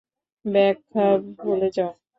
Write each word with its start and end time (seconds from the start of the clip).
ব্যাখা 0.45 1.05
ভুলে 1.37 1.69
যাও। 1.75 1.91